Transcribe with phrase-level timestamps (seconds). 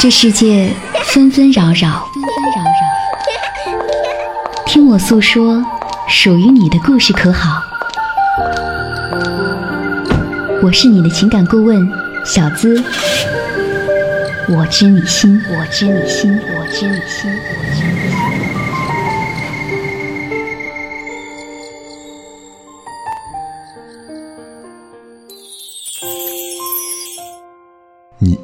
[0.00, 0.68] 这世界
[1.04, 3.84] 纷纷扰扰，纷纷扰扰。
[4.66, 5.64] 听我诉说
[6.08, 7.62] 属于你的故事，可好？
[10.62, 11.88] 我是你的情感顾问
[12.24, 12.82] 小资，
[14.48, 18.21] 我知你心，我知你心，我知你心，我知你心。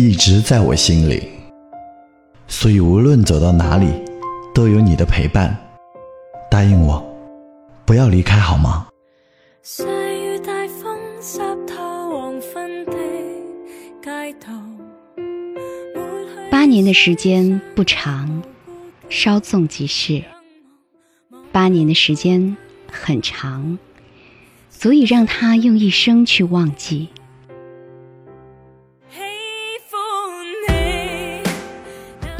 [0.00, 1.28] 一直在我心里。
[2.48, 3.86] 所以无论走到哪里，
[4.54, 5.54] 都有你的陪伴。
[6.50, 7.04] 答应我，
[7.84, 8.86] 不要离开好吗？
[16.50, 18.42] 八年的时间不长，
[19.10, 20.22] 稍纵即逝；
[21.52, 22.56] 八年的时间
[22.90, 23.78] 很长，
[24.70, 27.10] 足以让他用一生去忘记。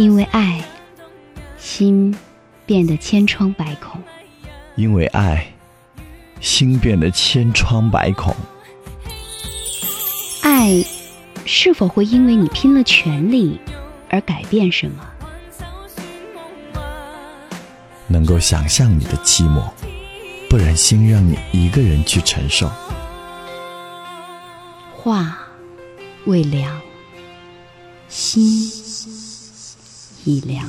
[0.00, 0.64] 因为爱，
[1.58, 2.16] 心
[2.64, 4.00] 变得千疮百孔；
[4.74, 5.52] 因为爱，
[6.40, 8.34] 心变得千疮百孔。
[10.40, 10.82] 爱
[11.44, 13.60] 是否会因为你拼了全力
[14.08, 15.04] 而改变什么？
[18.06, 19.68] 能够想象你的寂寞，
[20.48, 22.70] 不忍心让你一个人去承受。
[24.96, 25.36] 话
[26.24, 26.80] 未凉，
[28.08, 29.19] 心。
[30.24, 30.66] 一两。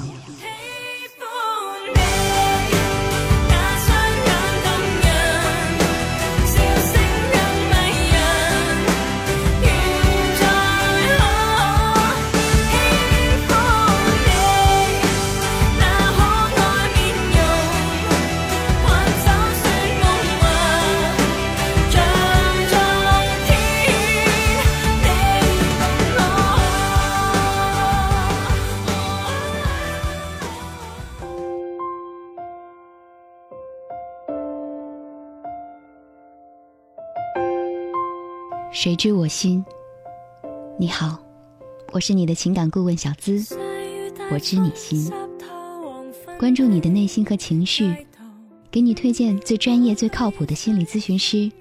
[38.74, 39.64] 谁知我心？
[40.80, 41.20] 你好，
[41.92, 43.44] 我是你的情感顾问小资。
[44.32, 45.12] 我知你心，
[46.40, 47.94] 关注你的内心和情绪，
[48.72, 51.52] 给你推荐最专业、最靠谱的心理咨询师，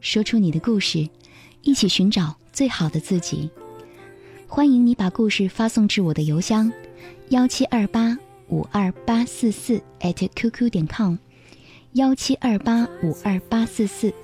[0.00, 1.08] 说出你的故事，
[1.62, 3.50] 一起寻找最好的自己。
[4.46, 6.72] 欢迎你把故事发送至我的邮箱：
[7.30, 8.16] 幺七二八
[8.50, 11.16] 五二八四四 @QQ 点 com，
[11.94, 14.14] 幺七二八五二八四四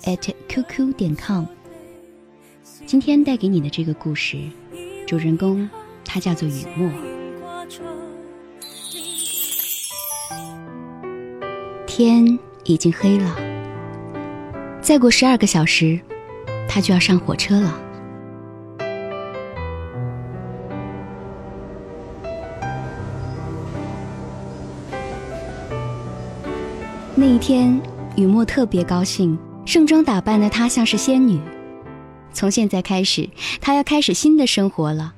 [0.49, 1.47] @QQ 点 com。
[2.85, 4.37] 今天带给你的这个故事，
[5.07, 5.69] 主人公
[6.05, 6.91] 他叫做雨墨。
[11.87, 13.37] 天已经黑了，
[14.81, 15.99] 再过十二个小时，
[16.69, 17.79] 他就要上火车了。
[27.15, 27.81] 那一天，
[28.17, 31.41] 雨墨特别高兴，盛装打扮的她像是仙女。
[32.33, 33.29] 从现在开始，
[33.61, 35.15] 他要开始新的生活了。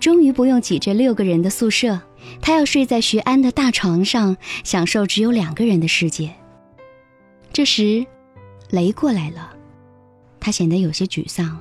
[0.00, 2.00] 终于不用挤着六个人的宿舍，
[2.40, 6.34] 他要睡在徐安的大床上，享受只有两个人的世界。
[7.52, 8.04] 这时，
[8.70, 9.54] 雷过来了，
[10.40, 11.60] 他显得有些沮丧。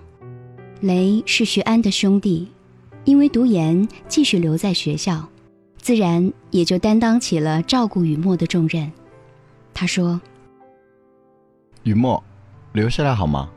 [0.80, 2.52] 雷是徐安的兄弟，
[3.04, 5.28] 因为读研继续留在学校，
[5.78, 8.92] 自然也就担当起了照顾雨墨的重任。
[9.72, 10.20] 他说
[11.84, 12.24] ：“雨墨，
[12.74, 13.48] 留下来好吗？”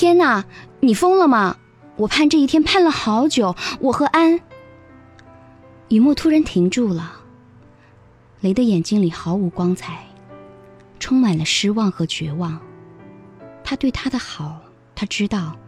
[0.00, 0.46] 天哪，
[0.80, 1.58] 你疯了吗？
[1.96, 3.54] 我盼这一天盼了好久。
[3.80, 4.40] 我和安。
[5.90, 7.20] 雨墨突然停住了。
[8.40, 10.06] 雷的眼睛里毫无光彩，
[10.98, 12.58] 充满了失望和绝望。
[13.62, 14.62] 他对他的好，
[14.94, 15.58] 他知道，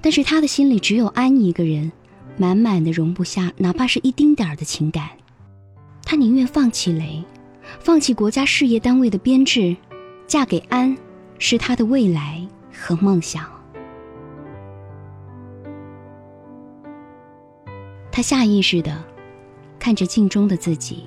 [0.00, 1.92] 但是他的心里只有安一个人，
[2.36, 5.10] 满满的容不下哪怕是一丁点儿的情感。
[6.04, 7.22] 他宁愿放弃雷，
[7.78, 9.76] 放弃国家事业单位的编制，
[10.26, 10.98] 嫁给安，
[11.38, 12.44] 是他的未来
[12.76, 13.48] 和梦想。
[18.16, 19.04] 他下意识的
[19.78, 21.04] 看着镜中的自己，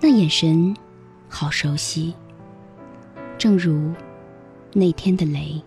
[0.00, 0.76] 那眼神
[1.28, 2.12] 好熟悉，
[3.38, 3.92] 正如
[4.72, 5.62] 那天的雷。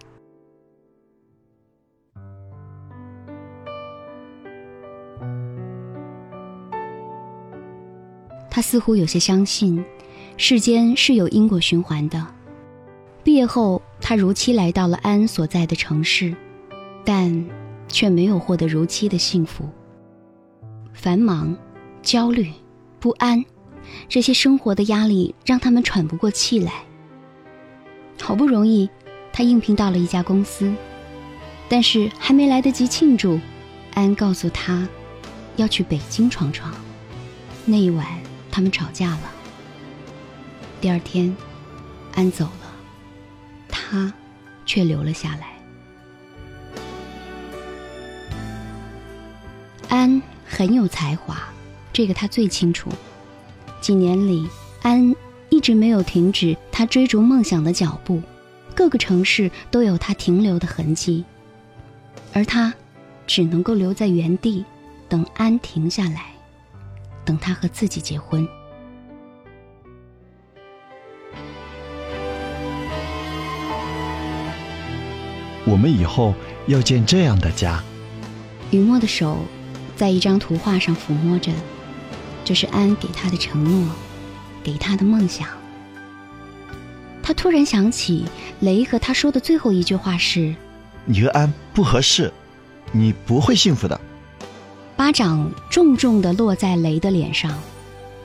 [8.50, 9.82] 他似乎有些相信，
[10.36, 12.28] 世间是有因果循环的。
[13.24, 16.36] 毕业后，他如期来到了安所在的城市，
[17.06, 17.48] 但
[17.88, 19.64] 却没有获得如期的幸福。
[20.96, 21.56] 繁忙、
[22.02, 22.52] 焦虑、
[23.00, 23.46] 不安，
[24.10, 26.72] 这些生活的压力让他们喘不过气来。
[28.20, 28.90] 好不容易，
[29.32, 30.74] 他应聘到了一家公司，
[31.70, 33.40] 但是还没来得及庆祝，
[33.94, 34.88] 安告诉他
[35.58, 36.74] 要去北京闯闯。
[37.66, 38.08] 那一晚，
[38.50, 39.32] 他们吵架了。
[40.82, 41.36] 第二天，
[42.16, 42.74] 安走了，
[43.68, 44.12] 他
[44.66, 45.54] 却留了下来。
[49.90, 50.22] 安
[50.57, 51.38] 很有才华，
[51.92, 52.90] 这个他最清楚。
[53.81, 54.48] 几年里，
[54.84, 55.13] 安
[55.50, 58.22] 一直没有停止他追逐梦想的脚步，
[58.74, 61.25] 各个城市都有他停留的痕迹，
[62.31, 62.74] 而他
[63.28, 64.63] 只能够留在原地，
[65.10, 66.28] 等安停下来，
[67.25, 68.48] 等他和自己结婚。
[75.66, 76.34] 我们以后
[76.68, 77.84] 要建这样的家。
[78.72, 79.40] 雨墨的手。
[79.96, 81.52] 在一张图画上抚摸着，
[82.44, 83.90] 这是安给他的承诺，
[84.64, 85.48] 给他的梦想。
[87.24, 88.26] 他突然想起
[88.60, 90.54] 雷和他说的最后一句话是
[91.06, 92.32] ：“你和安不合适，
[92.92, 94.00] 你不会幸福的。”
[94.96, 97.58] 巴掌重重的落在雷的脸上。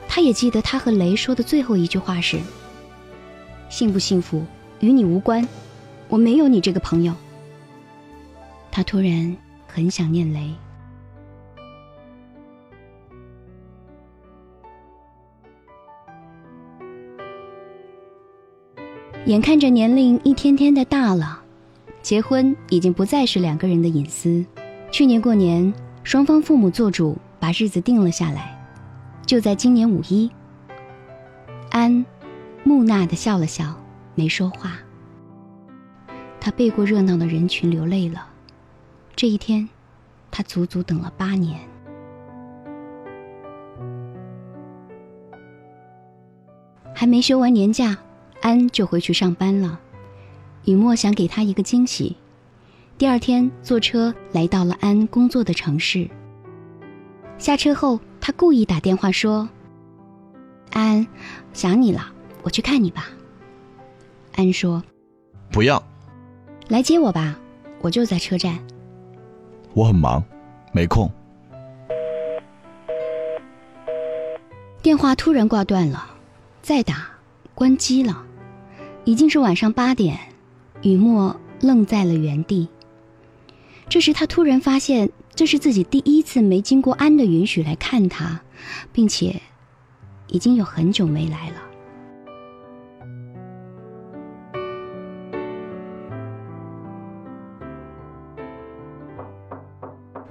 [0.07, 2.37] 他也记得他和雷说的最后一句话是
[3.69, 4.45] ：“幸不幸福
[4.81, 5.47] 与你无关，
[6.09, 7.15] 我没有你这个朋友。”
[8.69, 9.35] 他突然
[9.67, 10.53] 很想念雷。
[19.31, 21.41] 眼看着年龄一天天的大了，
[22.01, 24.45] 结婚已经不再是两个人的隐私。
[24.91, 25.73] 去年过年，
[26.03, 28.61] 双方父母做主把日子定了下来，
[29.25, 30.29] 就在今年五一。
[31.69, 32.05] 安
[32.65, 33.73] 木讷的笑了笑，
[34.15, 34.73] 没说话。
[36.41, 38.27] 他背过热闹的人群流泪了。
[39.15, 39.69] 这一天，
[40.29, 41.57] 他足足等了八年。
[46.93, 47.97] 还没休完年假。
[48.41, 49.79] 安就回去上班了，
[50.65, 52.15] 雨墨想给他一个惊喜。
[52.97, 56.09] 第二天坐车来到了安工作的城市。
[57.37, 59.47] 下车后，他故意打电话说
[60.71, 61.07] ：“安，
[61.53, 62.11] 想你了，
[62.43, 63.07] 我去看你吧。”
[64.35, 64.83] 安说
[65.51, 65.81] ：“不要，
[66.67, 67.35] 来接我吧，
[67.81, 68.59] 我就在车站。”
[69.73, 70.23] 我很忙，
[70.71, 71.09] 没空。
[74.81, 76.05] 电话突然挂断了，
[76.61, 77.07] 再打，
[77.55, 78.25] 关机了。
[79.03, 80.19] 已经是晚上八点，
[80.83, 82.67] 雨墨愣在了原地。
[83.89, 88.41] 这时他突然发现，这是自己第一次没经过安的允许来看他，
[88.93, 89.41] 并且
[90.27, 91.55] 已经有很久没来了。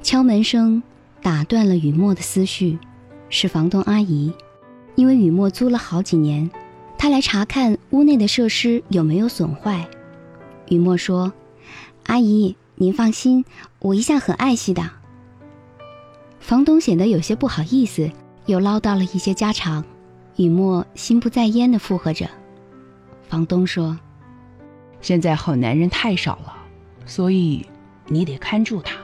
[0.01, 0.83] 敲门声
[1.21, 2.79] 打断了雨墨的思绪，
[3.29, 4.33] 是房东阿姨，
[4.95, 6.51] 因为雨墨租了好几年。
[7.01, 9.89] 他来查看屋内的设施有没有损坏。
[10.69, 11.33] 雨墨说
[12.05, 13.47] ：“阿姨，您放心，
[13.79, 14.83] 我一向很爱惜的。”
[16.41, 18.11] 房东显得有些不好意思，
[18.45, 19.83] 又唠叨了一些家常。
[20.37, 22.29] 雨墨心不在焉的附和着。
[23.27, 23.99] 房东说
[25.01, 26.55] ：“现在好男人太少了，
[27.07, 27.65] 所以
[28.09, 28.95] 你得看住他。”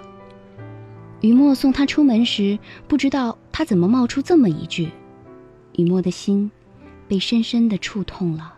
[1.22, 2.58] 雨墨送他出门时，
[2.88, 4.90] 不知道他怎么冒出这么一句。
[5.76, 6.50] 雨墨的心。
[7.08, 8.55] 被深深的触痛了。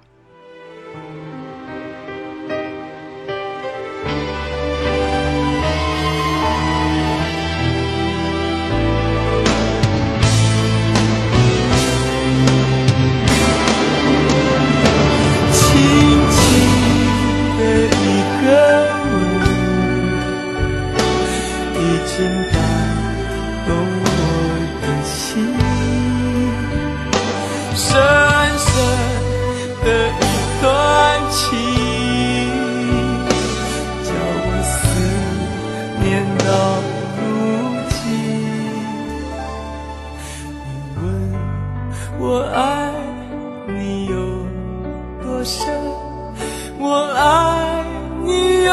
[45.45, 45.67] 深，
[46.79, 47.85] 我爱
[48.25, 48.73] 你有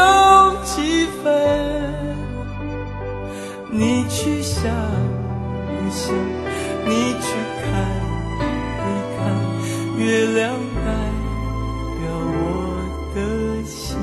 [0.64, 1.26] 几分？
[3.70, 6.14] 你去想一想，
[6.84, 7.28] 你去
[7.60, 7.64] 看
[8.80, 8.84] 一
[9.16, 9.18] 看，
[9.98, 10.44] 月亮
[10.84, 10.88] 代
[12.00, 12.04] 表
[12.38, 12.44] 我
[13.14, 13.16] 的
[13.64, 13.98] 心。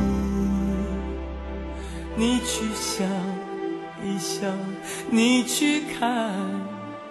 [2.16, 3.08] 你去想
[4.04, 4.52] 一想，
[5.10, 6.34] 你去看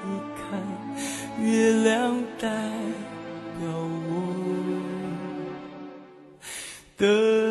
[0.05, 0.07] 一
[0.39, 0.61] 看，
[1.45, 2.49] 月亮代
[3.59, 3.69] 表
[4.09, 4.32] 我。
[7.03, 7.42] the